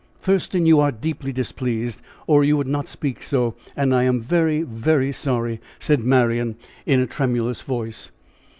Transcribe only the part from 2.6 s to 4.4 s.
not speak so, and I am